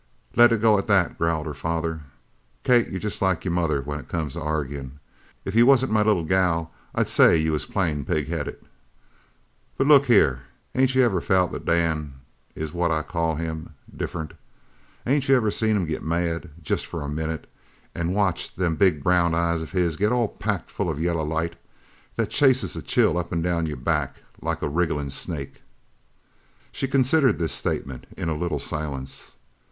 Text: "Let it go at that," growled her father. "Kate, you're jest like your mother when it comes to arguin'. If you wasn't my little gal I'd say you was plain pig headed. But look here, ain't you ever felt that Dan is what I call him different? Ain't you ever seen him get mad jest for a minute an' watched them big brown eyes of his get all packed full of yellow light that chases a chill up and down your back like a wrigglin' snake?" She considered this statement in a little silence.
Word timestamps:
"Let 0.35 0.51
it 0.51 0.61
go 0.61 0.79
at 0.79 0.87
that," 0.87 1.19
growled 1.19 1.45
her 1.45 1.53
father. 1.53 2.01
"Kate, 2.63 2.89
you're 2.89 2.99
jest 2.99 3.21
like 3.21 3.45
your 3.45 3.51
mother 3.51 3.83
when 3.83 3.99
it 3.99 4.07
comes 4.09 4.33
to 4.33 4.41
arguin'. 4.41 4.99
If 5.45 5.53
you 5.53 5.67
wasn't 5.67 5.91
my 5.91 6.01
little 6.01 6.23
gal 6.23 6.71
I'd 6.95 7.07
say 7.07 7.37
you 7.37 7.51
was 7.51 7.67
plain 7.67 8.03
pig 8.03 8.27
headed. 8.27 8.55
But 9.77 9.85
look 9.85 10.07
here, 10.07 10.41
ain't 10.73 10.95
you 10.95 11.03
ever 11.03 11.21
felt 11.21 11.51
that 11.51 11.67
Dan 11.67 12.15
is 12.55 12.73
what 12.73 12.89
I 12.89 13.03
call 13.03 13.35
him 13.35 13.75
different? 13.95 14.33
Ain't 15.05 15.29
you 15.29 15.35
ever 15.35 15.51
seen 15.51 15.75
him 15.75 15.85
get 15.85 16.01
mad 16.01 16.49
jest 16.63 16.87
for 16.87 17.03
a 17.03 17.07
minute 17.07 17.45
an' 17.93 18.11
watched 18.11 18.55
them 18.55 18.77
big 18.77 19.03
brown 19.03 19.35
eyes 19.35 19.61
of 19.61 19.71
his 19.71 19.97
get 19.97 20.11
all 20.11 20.29
packed 20.29 20.71
full 20.71 20.89
of 20.89 20.99
yellow 20.99 21.23
light 21.23 21.55
that 22.15 22.31
chases 22.31 22.75
a 22.75 22.81
chill 22.81 23.19
up 23.19 23.31
and 23.31 23.43
down 23.43 23.67
your 23.67 23.77
back 23.77 24.23
like 24.41 24.63
a 24.63 24.67
wrigglin' 24.67 25.11
snake?" 25.11 25.61
She 26.71 26.87
considered 26.87 27.37
this 27.37 27.53
statement 27.53 28.07
in 28.17 28.29
a 28.29 28.35
little 28.35 28.57
silence. 28.57 29.37